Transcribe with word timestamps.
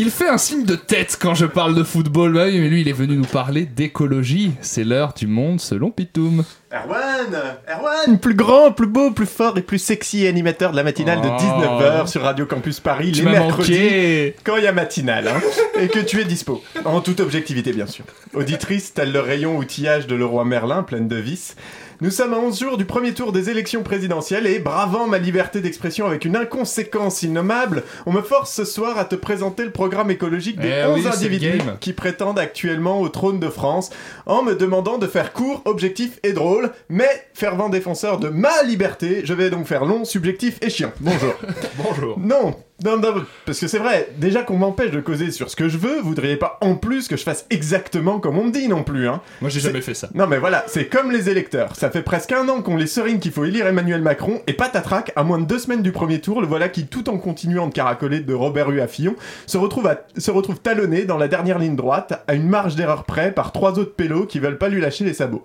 Il 0.00 0.12
fait 0.12 0.28
un 0.28 0.38
signe 0.38 0.64
de 0.64 0.76
tête 0.76 1.18
quand 1.20 1.34
je 1.34 1.44
parle 1.44 1.74
de 1.74 1.82
football, 1.82 2.34
bah 2.34 2.44
mais 2.44 2.68
lui 2.68 2.82
il 2.82 2.88
est 2.88 2.92
venu 2.92 3.16
nous 3.16 3.24
parler 3.24 3.66
d'écologie. 3.66 4.52
C'est 4.60 4.84
l'heure 4.84 5.12
du 5.12 5.26
monde 5.26 5.60
selon 5.60 5.90
Pitoum. 5.90 6.44
Erwan 6.70 7.34
Erwan 7.66 8.18
Plus 8.18 8.34
grand, 8.34 8.72
plus 8.72 8.86
beau, 8.86 9.10
plus 9.10 9.24
fort 9.26 9.56
et 9.56 9.62
plus 9.62 9.78
sexy 9.78 10.26
animateur 10.26 10.70
de 10.72 10.76
la 10.76 10.82
matinale 10.82 11.22
de 11.22 11.28
Oh. 11.28 11.36
19h 11.40 12.06
sur 12.08 12.20
Radio 12.22 12.44
Campus 12.44 12.80
Paris 12.80 13.12
Tu 13.12 13.24
les 13.24 13.30
mercredis 13.30 13.72
manqué. 13.72 14.36
quand 14.44 14.56
il 14.56 14.64
y 14.64 14.66
a 14.66 14.72
matinale 14.72 15.28
hein, 15.28 15.40
et 15.80 15.88
que 15.88 16.00
tu 16.00 16.20
es 16.20 16.24
dispo. 16.24 16.62
En 16.84 17.00
toute 17.00 17.20
objectivité 17.20 17.72
bien 17.72 17.86
sûr. 17.86 18.04
Auditrice 18.34 18.92
tel 18.92 19.12
le 19.12 19.20
rayon 19.20 19.56
outillage 19.56 20.06
de 20.06 20.14
Leroy 20.14 20.44
Merlin 20.44 20.82
pleine 20.82 21.08
de 21.08 21.16
vices. 21.16 21.56
Nous 22.00 22.12
sommes 22.12 22.32
à 22.32 22.38
11 22.38 22.60
jours 22.60 22.76
du 22.76 22.84
premier 22.84 23.12
tour 23.12 23.32
des 23.32 23.50
élections 23.50 23.82
présidentielles 23.82 24.46
et, 24.46 24.60
bravant 24.60 25.08
ma 25.08 25.18
liberté 25.18 25.60
d'expression 25.60 26.06
avec 26.06 26.24
une 26.24 26.36
inconséquence 26.36 27.24
innommable, 27.24 27.82
on 28.06 28.12
me 28.12 28.22
force 28.22 28.52
ce 28.54 28.64
soir 28.64 28.98
à 28.98 29.04
te 29.04 29.16
présenter 29.16 29.64
le 29.64 29.72
programme 29.72 30.08
écologique 30.12 30.60
des 30.60 30.68
Eh 30.68 30.84
11 30.84 30.94
oui, 30.94 31.00
c'est 31.02 31.08
le 31.08 31.14
individus 31.16 31.58
qui 31.80 31.92
prétendent 31.92 32.38
actuellement 32.38 33.00
au 33.00 33.08
trône 33.08 33.40
de 33.40 33.48
France 33.48 33.90
en 34.26 34.44
me 34.44 34.54
demandant 34.54 34.98
de 34.98 35.08
faire 35.08 35.32
court, 35.32 35.62
objectif 35.64 36.20
et 36.22 36.32
drôle, 36.32 36.57
mais 36.88 37.08
fervent 37.34 37.68
défenseur 37.68 38.18
de 38.18 38.28
ma 38.28 38.62
liberté, 38.64 39.22
je 39.24 39.34
vais 39.34 39.50
donc 39.50 39.66
faire 39.66 39.84
long, 39.84 40.04
subjectif 40.04 40.58
et 40.62 40.70
chiant. 40.70 40.92
Bonjour. 41.00 41.34
Bonjour. 41.76 42.18
Non, 42.18 42.54
non, 42.84 42.96
non, 42.98 43.24
parce 43.44 43.58
que 43.58 43.66
c'est 43.66 43.78
vrai, 43.78 44.08
déjà 44.18 44.42
qu'on 44.42 44.56
m'empêche 44.56 44.90
de 44.92 45.00
causer 45.00 45.30
sur 45.32 45.50
ce 45.50 45.56
que 45.56 45.68
je 45.68 45.78
veux, 45.78 45.98
vous 46.00 46.08
voudriez 46.10 46.36
pas 46.36 46.58
en 46.60 46.76
plus 46.76 47.08
que 47.08 47.16
je 47.16 47.22
fasse 47.24 47.44
exactement 47.50 48.20
comme 48.20 48.38
on 48.38 48.44
me 48.44 48.50
dit 48.52 48.68
non 48.68 48.84
plus, 48.84 49.08
hein. 49.08 49.20
Moi 49.40 49.50
j'ai 49.50 49.58
jamais 49.60 49.80
fait 49.80 49.94
ça. 49.94 50.08
Non 50.14 50.26
mais 50.28 50.38
voilà, 50.38 50.64
c'est 50.68 50.86
comme 50.86 51.10
les 51.10 51.28
électeurs. 51.28 51.74
Ça 51.74 51.90
fait 51.90 52.02
presque 52.02 52.30
un 52.32 52.48
an 52.48 52.62
qu'on 52.62 52.76
les 52.76 52.86
serine 52.86 53.18
qu'il 53.18 53.32
faut 53.32 53.44
élire 53.44 53.66
Emmanuel 53.66 54.00
Macron, 54.02 54.40
et 54.46 54.52
patatrac, 54.52 55.12
à 55.16 55.24
moins 55.24 55.38
de 55.38 55.44
deux 55.44 55.58
semaines 55.58 55.82
du 55.82 55.90
premier 55.92 56.20
tour, 56.20 56.40
le 56.40 56.46
voilà 56.46 56.68
qui, 56.68 56.86
tout 56.86 57.08
en 57.08 57.18
continuant 57.18 57.66
de 57.66 57.72
caracoler 57.72 58.20
de 58.20 58.34
Robert 58.34 58.70
Hue 58.70 58.80
à 58.80 58.86
Fillon, 58.86 59.16
se 59.46 59.58
retrouve, 59.58 59.86
à- 59.88 60.04
se 60.16 60.30
retrouve 60.30 60.60
talonné 60.60 61.04
dans 61.04 61.18
la 61.18 61.26
dernière 61.28 61.58
ligne 61.58 61.76
droite, 61.76 62.22
à 62.28 62.34
une 62.34 62.48
marge 62.48 62.76
d'erreur 62.76 63.04
près, 63.04 63.32
par 63.32 63.50
trois 63.52 63.78
autres 63.78 63.94
pélos 63.94 64.26
qui 64.26 64.38
veulent 64.38 64.58
pas 64.58 64.68
lui 64.68 64.80
lâcher 64.80 65.04
les 65.04 65.14
sabots. 65.14 65.42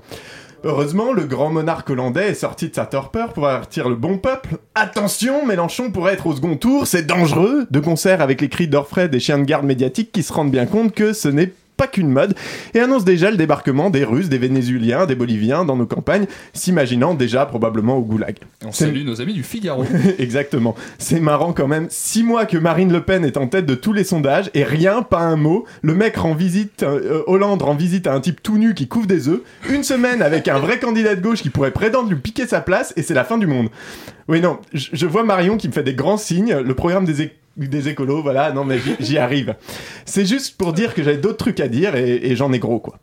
Heureusement, 0.65 1.11
le 1.11 1.25
grand 1.25 1.49
monarque 1.49 1.89
hollandais 1.89 2.29
est 2.29 2.35
sorti 2.35 2.69
de 2.69 2.75
sa 2.75 2.85
torpeur 2.85 3.33
pour 3.33 3.47
avertir 3.47 3.89
le 3.89 3.95
bon 3.95 4.17
peuple. 4.17 4.59
Attention, 4.75 5.45
Mélenchon 5.45 5.91
pourrait 5.91 6.13
être 6.13 6.25
au 6.25 6.35
second 6.35 6.55
tour, 6.55 6.87
c'est 6.87 7.05
dangereux, 7.05 7.67
de 7.69 7.79
concert 7.81 8.21
avec 8.21 8.39
les 8.39 8.47
cris 8.47 8.69
d'orfraie 8.69 9.09
des 9.09 9.19
chiens 9.19 9.39
de 9.39 9.43
garde 9.43 9.65
médiatiques 9.65 10.13
qui 10.13 10.23
se 10.23 10.31
rendent 10.31 10.51
bien 10.51 10.65
compte 10.65 10.93
que 10.93 11.11
ce 11.11 11.27
n'est 11.27 11.51
pas 11.77 11.87
qu'une 11.87 12.09
mode, 12.09 12.35
et 12.73 12.79
annonce 12.79 13.05
déjà 13.05 13.31
le 13.31 13.37
débarquement 13.37 13.89
des 13.89 14.03
Russes, 14.03 14.29
des 14.29 14.37
Vénézuéliens, 14.37 15.05
des 15.05 15.15
Boliviens 15.15 15.65
dans 15.65 15.75
nos 15.75 15.85
campagnes, 15.85 16.25
s'imaginant 16.53 17.13
déjà 17.13 17.45
probablement 17.45 17.97
au 17.97 18.01
goulag. 18.01 18.37
On 18.65 18.71
salue 18.71 19.05
nos 19.05 19.21
amis 19.21 19.33
du 19.33 19.43
Figaro. 19.43 19.85
Exactement. 20.19 20.75
C'est 20.97 21.19
marrant 21.19 21.53
quand 21.53 21.67
même. 21.67 21.87
Six 21.89 22.23
mois 22.23 22.45
que 22.45 22.57
Marine 22.57 22.91
Le 22.91 23.01
Pen 23.01 23.25
est 23.25 23.37
en 23.37 23.47
tête 23.47 23.65
de 23.65 23.75
tous 23.75 23.93
les 23.93 24.03
sondages 24.03 24.49
et 24.53 24.63
rien, 24.63 25.01
pas 25.01 25.21
un 25.21 25.35
mot. 25.35 25.65
Le 25.81 25.93
mec 25.93 26.17
rend 26.17 26.33
visite, 26.33 26.83
euh, 26.83 27.23
Hollande 27.27 27.61
rend 27.61 27.75
visite 27.75 28.07
à 28.07 28.13
un 28.13 28.19
type 28.19 28.41
tout 28.41 28.57
nu 28.57 28.73
qui 28.73 28.87
couvre 28.87 29.07
des 29.07 29.27
œufs. 29.27 29.41
Une 29.69 29.83
semaine 29.83 30.21
avec 30.21 30.47
un 30.47 30.59
vrai 30.59 30.79
candidat 30.79 31.15
de 31.15 31.21
gauche 31.21 31.41
qui 31.41 31.49
pourrait 31.49 31.71
prétendre 31.71 32.09
lui 32.09 32.17
piquer 32.17 32.47
sa 32.47 32.61
place 32.61 32.93
et 32.95 33.01
c'est 33.01 33.13
la 33.13 33.23
fin 33.23 33.37
du 33.37 33.47
monde. 33.47 33.69
Oui, 34.29 34.39
non, 34.39 34.59
je 34.73 35.05
vois 35.05 35.23
Marion 35.23 35.57
qui 35.57 35.67
me 35.67 35.73
fait 35.73 35.83
des 35.83 35.95
grands 35.95 36.17
signes. 36.17 36.55
Le 36.55 36.73
programme 36.73 37.05
des, 37.05 37.33
des 37.57 37.87
écolos, 37.89 38.21
voilà, 38.23 38.51
non 38.51 38.63
mais 38.65 38.79
j'y- 38.99 39.17
arrive. 39.17 39.55
C'est 40.05 40.25
juste 40.25 40.57
pour 40.57 40.73
dire 40.73 40.93
que 40.93 41.03
j'avais 41.03 41.17
d'autres 41.17 41.37
trucs 41.37 41.59
à 41.59 41.67
dire 41.67 41.95
et, 41.95 42.15
et 42.23 42.35
j'en 42.35 42.51
ai 42.51 42.59
gros 42.59 42.79
quoi. 42.79 42.97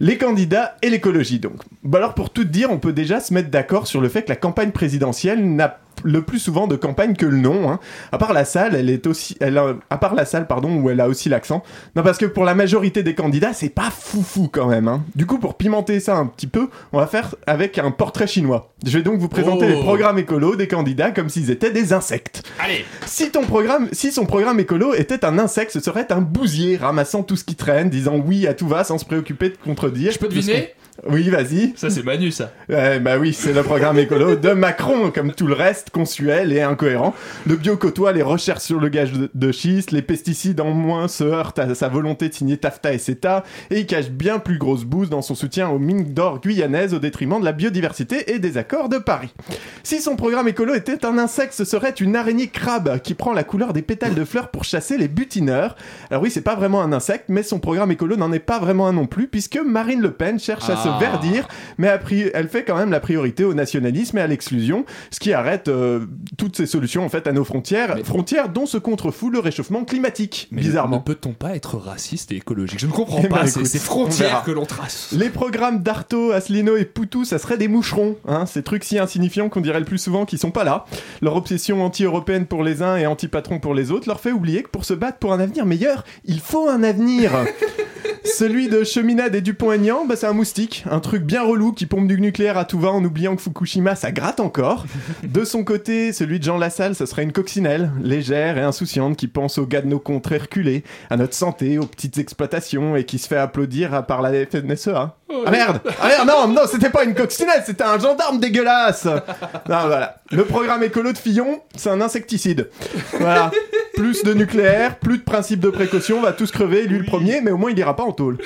Les 0.00 0.18
candidats 0.18 0.76
et 0.82 0.90
l'écologie 0.90 1.38
donc. 1.38 1.54
Bah 1.82 1.98
alors 1.98 2.14
pour 2.14 2.30
tout 2.30 2.44
dire, 2.44 2.70
on 2.70 2.78
peut 2.78 2.92
déjà 2.92 3.20
se 3.20 3.32
mettre 3.32 3.48
d'accord 3.50 3.86
sur 3.86 4.00
le 4.00 4.08
fait 4.08 4.22
que 4.22 4.28
la 4.28 4.36
campagne 4.36 4.70
présidentielle 4.72 5.44
n'a 5.54 5.78
le 6.04 6.22
plus 6.22 6.38
souvent 6.38 6.66
de 6.66 6.76
campagne 6.76 7.14
que 7.16 7.26
le 7.26 7.38
nom. 7.38 7.70
Hein. 7.70 7.80
À 8.12 8.18
part 8.18 8.32
la 8.32 8.44
salle, 8.44 8.74
elle 8.76 8.90
est 8.90 9.06
aussi, 9.06 9.36
elle 9.40 9.58
a- 9.58 9.74
à 9.90 9.96
part 9.98 10.14
la 10.14 10.24
salle 10.24 10.46
pardon 10.46 10.76
où 10.80 10.90
elle 10.90 11.00
a 11.00 11.08
aussi 11.08 11.28
l'accent. 11.28 11.62
Non 11.96 12.02
parce 12.02 12.18
que 12.18 12.26
pour 12.26 12.44
la 12.44 12.54
majorité 12.54 13.02
des 13.02 13.14
candidats, 13.14 13.52
c'est 13.52 13.68
pas 13.70 13.90
foufou 13.90 14.48
quand 14.52 14.66
même. 14.68 14.86
Hein. 14.88 15.02
Du 15.16 15.26
coup 15.26 15.38
pour 15.38 15.54
pimenter 15.56 15.98
ça 16.00 16.16
un 16.16 16.26
petit 16.26 16.46
peu, 16.46 16.68
on 16.92 16.98
va 16.98 17.06
faire 17.06 17.34
avec 17.46 17.78
un 17.78 17.90
portrait 17.90 18.26
chinois. 18.26 18.70
Je 18.86 18.98
vais 18.98 19.02
donc 19.02 19.18
vous 19.18 19.28
présenter 19.28 19.64
Oh. 19.66 19.74
les 19.74 19.80
programmes 19.80 20.18
écolos 20.18 20.56
des 20.56 20.68
candidats 20.68 21.10
comme 21.10 21.28
s'ils 21.28 21.50
étaient 21.50 21.70
des 21.72 21.92
insectes. 21.92 22.42
Allez 22.62 22.84
Si 23.06 23.30
ton 23.30 23.42
programme, 23.42 23.88
si 23.92 24.12
son 24.12 24.26
programme 24.26 24.60
écolo 24.60 24.94
était 24.94 25.24
un 25.24 25.38
insecte, 25.38 25.72
ce 25.72 25.80
serait 25.80 26.12
un 26.12 26.20
bousier 26.20 26.76
ramassant 26.76 27.22
tout 27.22 27.36
ce 27.36 27.44
qui 27.44 27.54
traîne, 27.54 27.88
disant 27.88 28.16
oui 28.16 28.46
à 28.46 28.54
tout 28.54 28.68
va 28.68 28.84
sans 28.84 28.98
se 28.98 29.04
préoccuper 29.04 29.48
de 29.48 29.56
contredire. 29.64 30.12
Je 30.12 30.18
peux 30.18 30.28
deviner 30.28 30.74
Oui, 31.06 31.28
vas-y. 31.28 31.72
Ça 31.76 31.90
c'est 31.90 32.02
Manu 32.02 32.30
ça. 32.30 32.50
Bah 32.68 33.18
oui, 33.18 33.32
c'est 33.34 33.52
le 33.52 33.62
programme 33.62 33.98
écolo 33.98 34.36
de 34.36 34.50
Macron, 34.50 35.10
comme 35.10 35.32
tout 35.32 35.46
le 35.46 35.54
reste, 35.54 35.90
consuel 35.90 36.52
et 36.52 36.62
incohérent. 36.62 37.14
Le 37.46 37.56
bio 37.56 37.76
côtoie 37.76 38.12
les 38.12 38.22
recherches 38.22 38.62
sur 38.62 38.80
le 38.80 38.88
gaz 38.88 39.10
de, 39.34 39.52
schiste, 39.52 39.90
les 39.90 40.02
pesticides 40.02 40.60
en 40.60 40.70
moins 40.70 41.08
se 41.08 41.24
heurtent 41.24 41.58
à 41.58 41.74
sa 41.74 41.88
volonté 41.88 42.28
de 42.28 42.34
signer 42.34 42.56
TAFTA 42.56 42.94
et 42.94 42.98
CETA, 42.98 43.44
et 43.70 43.80
il 43.80 43.86
cache 43.86 44.10
bien 44.10 44.38
plus 44.38 44.58
grosse 44.58 44.84
bouse 44.84 45.10
dans 45.10 45.22
son 45.22 45.34
soutien 45.34 45.68
aux 45.68 45.78
mines 45.78 46.14
d'or 46.14 46.40
guyanaises 46.40 46.94
au 46.94 46.98
détriment 46.98 47.40
de 47.40 47.44
la 47.44 47.52
biodiversité 47.52 48.32
et 48.32 48.38
des 48.38 48.56
accords 48.56 48.88
de 48.88 48.98
Paris. 48.98 49.34
Si 49.82 50.00
son 50.00 50.16
programme 50.16 50.48
écolo 50.48 50.74
était 50.74 51.04
un 51.04 51.18
insecte, 51.18 51.52
ce 51.52 51.64
serait 51.64 51.90
une 51.90 52.16
araignée 52.16 52.48
crabe 52.48 52.98
qui 53.00 53.14
prend 53.14 53.32
la 53.32 53.44
couleur 53.44 53.72
des 53.72 53.82
pétales 53.82 54.14
de 54.14 54.24
fleurs 54.24 54.50
pour 54.50 54.64
chasser 54.64 54.96
les 54.96 55.08
butineurs. 55.08 55.76
Alors 56.10 56.22
oui, 56.22 56.30
c'est 56.30 56.40
pas 56.40 56.54
vraiment 56.54 56.82
un 56.82 56.92
insecte, 56.92 57.26
mais 57.28 57.42
son 57.42 57.58
programme 57.58 57.90
écolo 57.90 58.16
n'en 58.16 58.32
est 58.32 58.38
pas 58.38 58.58
vraiment 58.58 58.86
un 58.86 58.92
non 58.92 59.06
plus, 59.06 59.28
puisque 59.28 59.58
Marine 59.58 60.00
Le 60.00 60.12
Pen 60.12 60.38
cherche 60.38 60.70
à 60.70 60.76
Ah. 60.96 60.98
verdir, 61.00 61.48
mais 61.78 61.88
elle 62.34 62.48
fait 62.48 62.64
quand 62.64 62.76
même 62.76 62.90
la 62.90 63.00
priorité 63.00 63.44
au 63.44 63.54
nationalisme 63.54 64.18
et 64.18 64.20
à 64.20 64.26
l'exclusion, 64.26 64.84
ce 65.10 65.20
qui 65.20 65.32
arrête 65.32 65.68
euh, 65.68 66.06
toutes 66.36 66.56
ces 66.56 66.66
solutions 66.66 67.04
en 67.04 67.08
fait 67.08 67.26
à 67.26 67.32
nos 67.32 67.44
frontières, 67.44 67.94
Mais- 67.96 68.04
frontières 68.04 68.48
dont 68.48 68.66
se 68.66 68.78
contrefout 68.78 69.30
le 69.32 69.38
réchauffement 69.38 69.84
climatique, 69.84 70.48
Mais 70.50 70.62
bizarrement. 70.62 70.96
Ne 70.96 71.02
peut-on 71.02 71.32
pas 71.32 71.54
être 71.56 71.76
raciste 71.76 72.32
et 72.32 72.36
écologique? 72.36 72.78
Je 72.78 72.86
ne 72.86 72.92
comprends 72.92 73.20
Eh 73.24 73.28
ben, 73.28 73.36
pas 73.36 73.46
ces, 73.46 73.60
écoute, 73.60 73.66
ces 73.66 73.78
on 73.78 73.82
frontières 73.82 74.42
que 74.44 74.50
l'on 74.50 74.66
trace. 74.66 75.10
Les 75.12 75.30
programmes 75.30 75.82
d'Artaud, 75.82 76.32
Asselineau 76.32 76.76
et 76.76 76.84
Poutou, 76.84 77.24
ça 77.24 77.38
serait 77.38 77.56
des 77.58 77.68
moucherons, 77.68 78.16
hein, 78.28 78.46
ces 78.46 78.62
trucs 78.62 78.84
si 78.84 78.98
insignifiants 78.98 79.48
qu'on 79.48 79.60
dirait 79.60 79.78
le 79.80 79.84
plus 79.84 79.98
souvent 79.98 80.24
qu'ils 80.24 80.38
sont 80.38 80.50
pas 80.50 80.64
là. 80.64 80.84
Leur 81.22 81.36
obsession 81.36 81.84
anti-européenne 81.84 82.46
pour 82.46 82.62
les 82.62 82.82
uns 82.82 82.96
et 82.96 83.06
anti-patron 83.06 83.58
pour 83.60 83.74
les 83.74 83.90
autres 83.90 84.08
leur 84.08 84.20
fait 84.20 84.32
oublier 84.32 84.62
que 84.62 84.68
pour 84.68 84.84
se 84.84 84.94
battre 84.94 85.18
pour 85.18 85.32
un 85.32 85.40
avenir 85.40 85.66
meilleur, 85.66 86.04
il 86.24 86.40
faut 86.40 86.68
un 86.68 86.82
avenir. 86.82 87.30
Celui 88.24 88.68
de 88.68 88.84
Cheminade 88.84 89.34
et 89.34 89.40
Dupont-Aignan, 89.42 90.06
bah, 90.06 90.16
c'est 90.16 90.26
un 90.26 90.32
moustique, 90.32 90.83
un 90.90 91.00
truc 91.00 91.22
bien 91.24 91.42
relou 91.42 91.72
qui 91.72 91.86
pompe 91.86 92.06
du 92.06 92.20
nucléaire 92.20 92.58
à 92.58 92.64
tout 92.64 92.78
va 92.78 92.90
en 92.90 93.04
oubliant 93.04 93.36
que 93.36 93.42
Fukushima 93.42 93.94
ça 93.94 94.12
gratte 94.12 94.40
encore. 94.40 94.84
De 95.22 95.44
son 95.44 95.64
côté, 95.64 96.12
celui 96.12 96.38
de 96.38 96.44
Jean 96.44 96.58
Lassalle, 96.58 96.94
ce 96.94 97.06
serait 97.06 97.22
une 97.22 97.32
coccinelle, 97.32 97.90
légère 98.02 98.58
et 98.58 98.62
insouciante 98.62 99.16
qui 99.16 99.28
pense 99.28 99.58
aux 99.58 99.66
gars 99.66 99.82
de 99.82 99.86
nos 99.86 99.98
contrées 99.98 100.38
reculées, 100.38 100.84
à 101.10 101.16
notre 101.16 101.34
santé, 101.34 101.78
aux 101.78 101.86
petites 101.86 102.18
exploitations 102.18 102.96
et 102.96 103.04
qui 103.04 103.18
se 103.18 103.28
fait 103.28 103.36
applaudir 103.36 104.04
par 104.06 104.22
la 104.22 104.32
FNSEA. 104.46 105.16
Ah 105.46 105.50
merde 105.50 105.80
Ah 106.00 106.08
merde, 106.08 106.28
non, 106.28 106.48
non, 106.48 106.62
c'était 106.70 106.90
pas 106.90 107.04
une 107.04 107.14
coccinelle, 107.14 107.62
c'était 107.64 107.84
un 107.84 107.98
gendarme 107.98 108.38
dégueulasse 108.38 109.06
Non, 109.06 109.86
voilà. 109.86 110.16
Le 110.30 110.44
programme 110.44 110.82
écolo 110.82 111.12
de 111.12 111.18
Fillon, 111.18 111.60
c'est 111.76 111.90
un 111.90 112.00
insecticide. 112.00 112.70
Voilà. 113.18 113.50
Plus 113.96 114.22
de 114.24 114.34
nucléaire, 114.34 114.98
plus 114.98 115.18
de 115.18 115.22
principe 115.22 115.60
de 115.60 115.70
précaution, 115.70 116.18
on 116.18 116.22
va 116.22 116.32
tous 116.32 116.50
crever, 116.50 116.86
lui 116.86 116.98
le 116.98 117.04
premier, 117.04 117.40
mais 117.40 117.50
au 117.50 117.56
moins 117.56 117.70
il 117.70 117.78
ira 117.78 117.94
pas 117.96 118.02
en 118.02 118.12
tôle. 118.12 118.38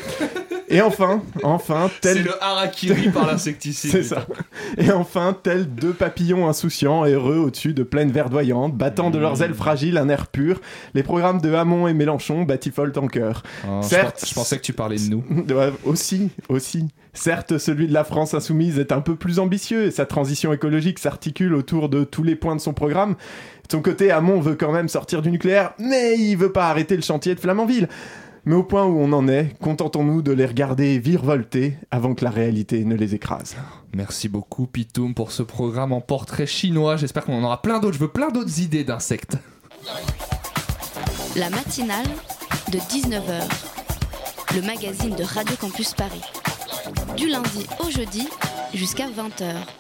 Et 0.71 0.81
enfin, 0.83 1.23
enfin, 1.43 1.91
C'est 2.03 2.15
tel... 2.15 2.25
le 2.25 2.43
harakiri 2.43 3.09
par 3.11 3.27
l'insecticide. 3.27 3.91
C'est 3.91 4.03
ça. 4.03 4.27
Et 4.77 4.91
enfin, 4.91 5.37
tels 5.43 5.67
deux 5.75 5.93
papillons 5.93 6.49
insouciants, 6.49 7.05
heureux 7.07 7.37
au-dessus 7.39 7.73
de 7.73 7.83
plaines 7.83 8.13
verdoyantes, 8.13 8.77
battant 8.77 9.11
de 9.11 9.19
leurs 9.19 9.43
ailes 9.43 9.55
fragiles 9.55 9.97
un 9.97 10.09
air 10.09 10.27
pur, 10.27 10.61
les 10.95 11.03
programmes 11.03 11.41
de 11.41 11.53
Hamon 11.55 11.89
et 11.89 11.95
Mélenchon 11.95 12.43
batifolent 12.43 12.93
en 12.97 13.07
cœur. 13.07 13.43
Oh, 13.67 13.81
Certes. 13.83 14.25
je 14.29 14.35
pensais 14.35 14.57
que 14.59 14.63
tu 14.63 14.73
parlais 14.73 14.97
de 14.99 15.09
nous. 15.11 15.25
Ouais, 15.59 15.73
aussi, 15.85 16.29
aussi. 16.49 16.89
Certes, 17.15 17.59
celui 17.59 17.89
de 17.89 17.93
la 17.93 18.05
France 18.05 18.35
insoumise 18.35 18.79
est 18.79 18.93
un 18.93 19.01
peu 19.01 19.17
plus 19.17 19.39
ambitieux 19.39 19.87
et 19.87 19.91
sa 19.91 20.07
transition 20.07 20.53
écologique 20.53 20.99
s'articule 20.99 21.55
autour 21.55 21.89
de 21.89 22.05
tous 22.05 22.23
les 22.23 22.37
points 22.37 22.55
de 22.55 22.61
son 22.61 22.75
programme. 22.75 23.13
De 23.69 23.73
son 23.73 23.81
côté, 23.83 24.11
Hamon 24.11 24.41
veut 24.41 24.55
quand 24.55 24.71
même 24.73 24.89
sortir 24.89 25.21
du 25.23 25.31
nucléaire, 25.31 25.73
mais 25.79 26.17
il 26.19 26.37
veut 26.37 26.53
pas 26.53 26.69
arrêter 26.69 26.95
le 26.97 27.03
chantier 27.03 27.35
de 27.35 27.41
Flamanville. 27.41 27.89
Mais 28.49 28.55
au 28.55 28.63
point 28.63 28.87
où 28.87 28.99
on 28.99 29.13
en 29.13 29.29
est, 29.29 29.55
contentons-nous 29.61 30.23
de 30.23 30.33
les 30.33 30.47
regarder 30.47 30.99
virevolter 30.99 31.77
avant 31.91 32.15
que 32.15 32.25
la 32.25 32.31
réalité 32.31 32.83
ne 32.87 32.95
les 32.95 33.15
écrase. 33.15 33.57
Merci 33.93 34.31
beaucoup 34.31 34.67
Pitoum 34.67 35.13
pour 35.13 35.33
ce 35.33 35.43
programme 35.43 35.93
en 35.93 36.01
portrait 36.01 36.47
chinois. 36.47 36.97
J'espère 36.97 37.27
qu'on 37.27 37.43
en 37.43 37.45
aura 37.45 37.61
plein 37.61 37.79
d'autres. 37.79 37.97
Je 37.97 38.01
veux 38.01 38.09
plein 38.09 38.31
d'autres 38.31 38.59
idées 38.61 38.85
d'insectes. 38.85 39.37
La 41.37 41.51
matinale 41.51 42.07
de 42.73 42.79
19h, 42.79 43.43
le 44.55 44.63
magazine 44.63 45.15
de 45.15 45.25
Radio 45.25 45.55
Campus 45.61 45.93
Paris. 45.93 46.23
Du 47.19 47.29
lundi 47.29 47.67
au 47.81 47.91
jeudi 47.91 48.29
jusqu'à 48.73 49.09
20h. 49.09 49.57